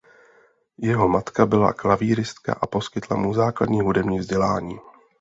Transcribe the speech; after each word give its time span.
Jeho 0.77 1.07
matka 1.07 1.45
byla 1.45 1.73
klavíristka 1.73 2.53
a 2.61 2.67
poskytla 2.67 3.15
mu 3.15 3.33
základní 3.33 3.81
hudební 3.81 4.19
vzdělání. 4.19 4.79